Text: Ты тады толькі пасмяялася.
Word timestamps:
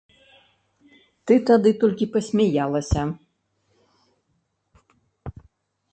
Ты 1.31 1.37
тады 1.49 1.69
толькі 1.83 2.05
пасмяялася. 2.17 3.01